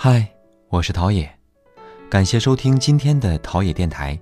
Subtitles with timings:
[0.00, 0.24] 嗨，
[0.68, 1.28] 我是陶冶，
[2.08, 4.16] 感谢收听今天的陶冶电台。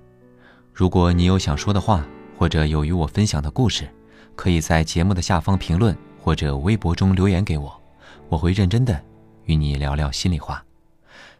[0.73, 2.03] 如果你有想说的话，
[2.35, 3.87] 或者有与我分享的故事，
[4.35, 7.79] 可以在节目的下方评论或者微博中留言给我，
[8.27, 8.99] 我会认真的
[9.43, 10.65] 与你聊聊心里话。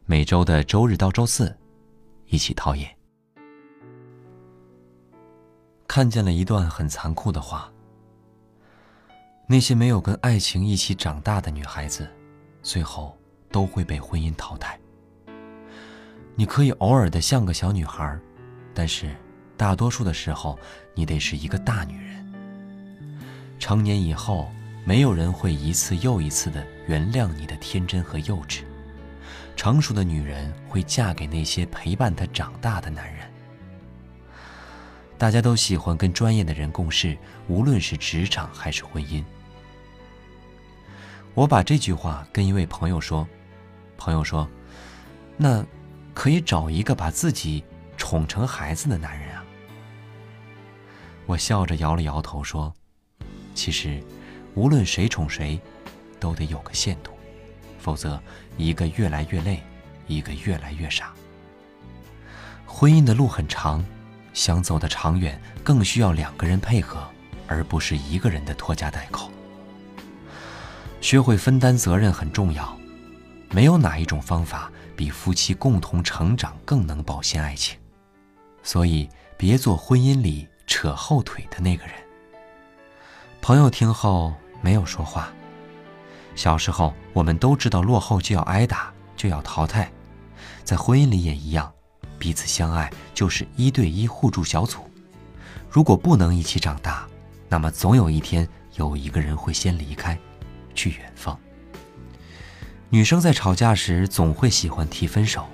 [0.05, 1.57] 每周的周日到周四，
[2.27, 2.87] 一起陶冶。
[5.87, 7.73] 看见了一段很残酷的话：
[9.47, 12.07] 那些没有跟爱情一起长大的女孩子，
[12.61, 13.17] 最后
[13.51, 14.79] 都会被婚姻淘汰。
[16.35, 18.17] 你可以偶尔的像个小女孩，
[18.73, 19.15] 但是
[19.55, 20.57] 大多数的时候，
[20.93, 22.33] 你得是一个大女人。
[23.59, 24.51] 成年以后，
[24.85, 28.61] 没有人会一次又一次的原谅你的天真和幼稚。
[29.55, 33.27] 成熟的女人会嫁给那些陪伴她长大的男人。
[35.17, 37.17] 大家都喜欢跟专业的人共事，
[37.47, 39.23] 无论是职场还是婚姻。
[41.33, 43.27] 我把这句话跟一位朋友说，
[43.97, 44.47] 朋友说
[45.35, 45.65] ：“那
[46.13, 47.63] 可以找一个把自己
[47.97, 49.43] 宠成孩子的男人啊。”
[51.25, 52.73] 我笑着摇了摇头说
[53.53, 54.01] ：“其实，
[54.53, 55.59] 无论谁宠谁，
[56.19, 57.11] 都得有个限度，
[57.79, 58.21] 否则
[58.55, 59.61] 一个越来越累，
[60.07, 61.13] 一个越来越傻。
[62.65, 63.83] 婚姻的路很长。”
[64.33, 67.03] 想走得长远，更需要两个人配合，
[67.47, 69.31] 而不是一个人的拖家带口。
[71.01, 72.77] 学会分担责任很重要，
[73.49, 77.77] 没有哪一种方法比夫妻共同成长更能保鲜爱情。
[78.63, 81.93] 所以，别做婚姻里扯后腿的那个人。
[83.41, 85.29] 朋友听后没有说话。
[86.35, 89.89] 小时候，我们都知道落后就要挨打，就要淘汰，
[90.63, 91.71] 在婚姻里也一样。
[92.19, 94.81] 彼此相爱就是一对一互助小组，
[95.69, 97.07] 如果不能一起长大，
[97.47, 100.17] 那么总有一天有一个人会先离开，
[100.75, 101.39] 去远方。
[102.89, 105.45] 女生在吵架时总会喜欢提分手，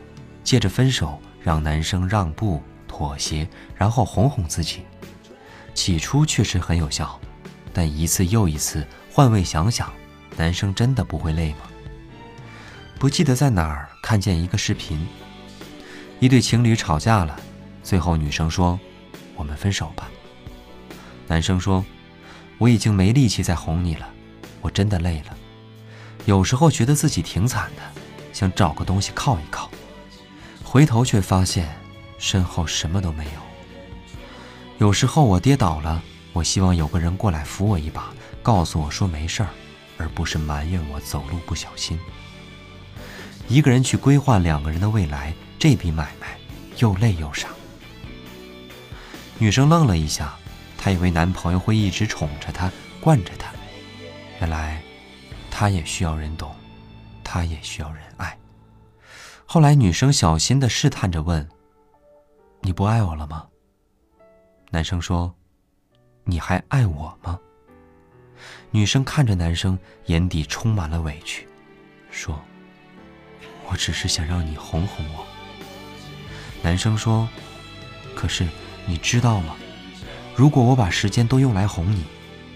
[0.43, 4.81] 借着分手让男生让步妥协，然后哄哄自己。
[5.73, 7.19] 起初确实很有效，
[7.73, 9.91] 但一次又一次换位想想，
[10.37, 11.61] 男生真的不会累吗？
[12.99, 15.05] 不记得在哪儿看见一个视频。
[16.19, 17.35] 一对情侣吵架了，
[17.81, 18.79] 最后女生说
[19.35, 20.07] ：“我们分手吧。”
[21.27, 21.83] 男生说
[22.59, 24.07] ：“我已经没力气再哄你了，
[24.61, 25.37] 我真的累了。
[26.25, 27.81] 有时候觉得自己挺惨的，
[28.31, 29.69] 想找个东西靠一靠，
[30.63, 31.75] 回头却发现
[32.17, 33.31] 身后什么都没有。
[34.79, 36.01] 有时候我跌倒了，
[36.31, 38.11] 我希望有个人过来扶我一把，
[38.41, 39.49] 告诉我说没事儿，
[39.97, 41.99] 而不是埋怨我走路不小心。
[43.47, 46.37] 一个人去规划两个人的未来。”这笔买卖
[46.79, 47.47] 又累又傻。
[49.37, 50.37] 女生愣了一下，
[50.77, 52.69] 她以为男朋友会一直宠着她、
[52.99, 53.49] 惯着她，
[54.41, 54.83] 原来
[55.55, 56.51] 她也需要人懂，
[57.23, 58.35] 她也需要人爱。
[59.45, 61.47] 后来，女生小心的试探着问
[62.61, 63.45] ：“你不爱我了吗？”
[64.71, 65.31] 男生说
[66.25, 67.39] ：“你还爱我吗？”
[68.71, 69.77] 女生看着男生，
[70.07, 71.47] 眼底充满了委屈，
[72.09, 72.43] 说
[73.69, 75.23] ：“我只是想让你哄哄我。”
[76.63, 77.29] 男生说
[78.17, 78.47] ：“可是
[78.87, 79.55] 你知道吗？
[80.35, 82.03] 如果我把时间都用来哄你，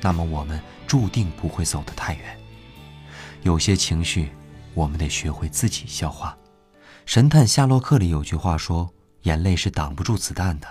[0.02, 2.40] 那么我们注定不会走得太远。
[3.47, 4.30] 有些情绪，
[4.74, 6.38] 我们得学会自己消化。
[7.06, 8.94] 神探夏洛克里有句话说
[9.24, 10.68] ：‘眼泪是挡不住子弹的，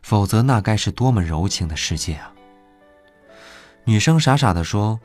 [0.00, 2.32] 否则那该是多么柔情的世界啊！’”
[3.82, 5.00] 女生傻傻地说：“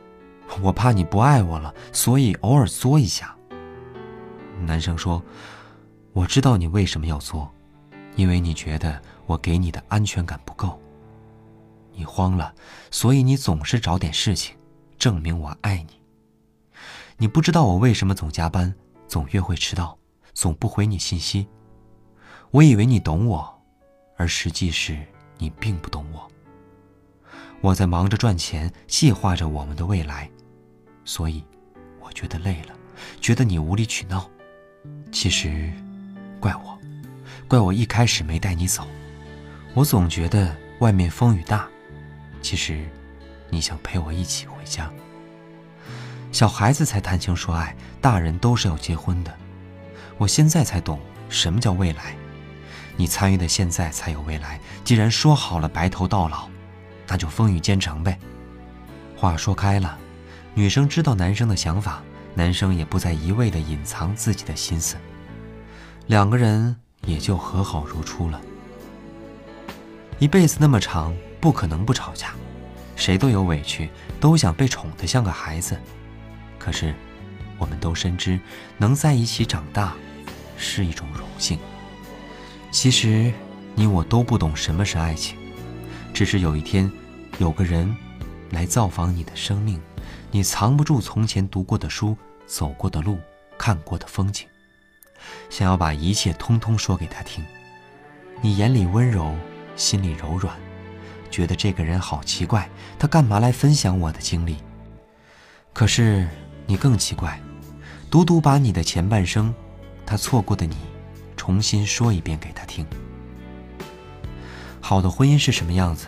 [0.62, 3.36] 我怕你不爱我了，所以偶尔作一下。”
[4.62, 5.19] 男生说
[6.14, 7.52] ：“我知道你为什么要作。”
[8.16, 10.80] 因为你觉得我给你的安全感不够，
[11.92, 12.53] 你慌了，
[12.92, 14.56] 所以你总是找点事情，
[15.00, 15.99] 证明我爱你。
[17.22, 18.74] 你不知道我为什么总加班，
[19.06, 20.00] 总约会迟到，
[20.34, 21.46] 总不回你信息。
[22.50, 23.62] 我以为你懂我，
[24.16, 24.97] 而实际是
[25.38, 26.31] 你并不懂我。
[27.59, 30.31] 我在忙着赚钱，计划着我们的未来，
[31.03, 31.44] 所以
[32.00, 32.74] 我觉得累了，
[33.19, 34.30] 觉得你无理取闹。
[35.12, 35.74] 其实，
[36.39, 36.80] 怪我。
[37.50, 38.88] 怪我一开始没带你走，
[39.74, 41.68] 我总觉得外面风雨大，
[42.42, 42.88] 其实，
[43.50, 44.89] 你想陪我一起回家。
[46.31, 49.34] 小孩子才谈情说爱，大人都是要结婚的。
[50.18, 51.00] 我现在才懂
[51.30, 52.16] 什么叫未来，
[52.96, 54.60] 你参与的现在才有未来。
[54.84, 56.48] 既然说好了白头到老，
[57.08, 58.18] 那就风雨兼程呗。
[59.16, 59.98] 话说开了，
[60.54, 62.02] 女生知道男生的想法，
[62.36, 64.96] 男生也不再一味的隐藏自己的心思，
[66.08, 66.75] 两个人。
[67.06, 68.42] 也就和好如初了。
[70.20, 72.34] 一辈子那么长，不可能不吵架，
[72.98, 73.90] 谁都有委屈，
[74.20, 75.80] 都想被宠得像个孩子。
[76.60, 76.94] 可是，
[77.58, 78.40] 我们都深知，
[78.78, 79.96] 能在一起长大，
[80.58, 81.58] 是一种荣幸。
[82.70, 83.34] 其实，
[83.74, 85.38] 你我都不懂什么是爱情，
[86.14, 86.92] 只是有一天，
[87.38, 87.96] 有个人
[88.52, 89.82] 来造访你的生命，
[90.30, 92.16] 你藏不住从前读过的书、
[92.46, 93.18] 走过的路、
[93.58, 94.46] 看过的风景，
[95.50, 97.44] 想要把一切通通说给他听。
[98.42, 99.36] 你眼里温柔，
[99.76, 100.56] 心里柔软，
[101.32, 102.70] 觉得这个人好奇怪，
[103.00, 104.58] 他干嘛来分享我的经历？
[105.74, 106.28] 可是
[106.69, 107.42] 你更奇怪。
[108.12, 109.51] 独独把你的前半生，
[110.06, 110.75] 他错过的你，
[111.36, 112.86] 重新说一遍给他听。
[114.80, 116.07] 好的婚姻是什么样子？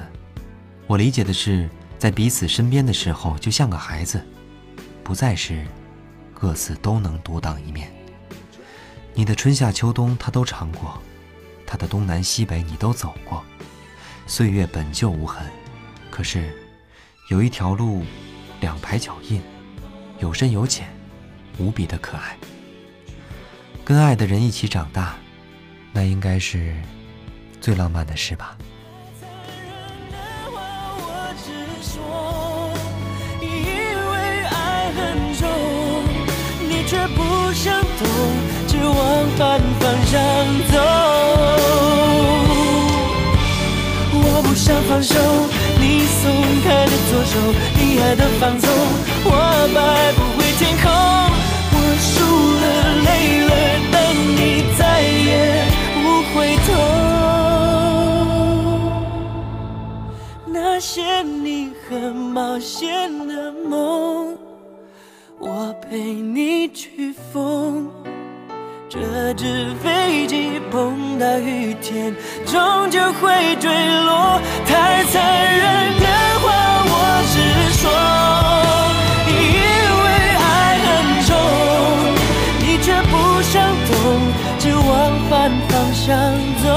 [0.85, 1.67] 我理解的是，
[1.97, 4.19] 在彼此身边的时候，就像个孩子；
[5.03, 5.65] 不再是，
[6.31, 7.91] 各自都能独当一面。
[9.15, 11.01] 你的春夏秋冬他都尝过，
[11.65, 13.43] 他的东南西北你都走过。
[14.27, 15.43] 岁月本就无痕，
[16.11, 16.55] 可是
[17.29, 18.03] 有一条路，
[18.59, 19.41] 两排脚印，
[20.21, 20.87] 有深有浅。
[21.57, 22.37] 无比的可爱，
[23.83, 25.15] 跟爱的人一起长大，
[25.91, 26.73] 那应该是
[27.59, 28.57] 最浪漫的事吧。
[36.93, 37.81] 我不想
[44.87, 45.15] 放手，
[45.79, 46.31] 你松
[46.63, 47.33] 开的左手，
[47.75, 48.69] 你爱的放纵，
[49.25, 49.29] 我
[49.73, 50.85] 摆不回天空。
[51.73, 52.11] 我输
[52.61, 52.63] 了，
[53.05, 53.09] 累
[53.47, 53.51] 了，
[53.91, 53.95] 但
[54.35, 54.39] 你
[54.77, 55.29] 再也
[56.01, 56.03] 不
[56.33, 56.35] 回
[56.67, 56.69] 头。
[60.45, 64.37] 那些你很冒险的梦，
[65.39, 67.89] 我陪你去疯。
[68.91, 72.13] 这只飞机碰到雨天，
[72.45, 73.71] 终究会坠
[74.03, 74.37] 落。
[74.65, 76.05] 太残忍的
[76.41, 76.51] 话，
[76.83, 76.93] 我
[77.31, 77.35] 直
[77.79, 77.89] 说。
[84.59, 84.79] 只往
[85.27, 86.07] 反方向
[86.61, 86.69] 走，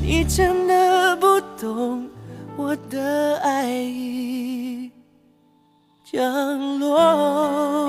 [0.00, 2.08] 你真的不懂
[2.56, 4.90] 我的爱已
[6.10, 7.85] 降落。